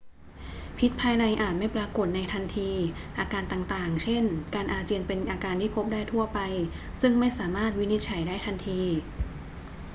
[0.77, 2.71] พิษภายในอาจไม่ปรากฏในทันที
[3.19, 4.23] อาการต่าง ๆ เช่น
[4.55, 6.39] การอาเจียนเป็นอาการที่พบได้ทั่วไป
[7.01, 8.81] ซึ่งไม่สามารถวินิจฉัยได้ทันที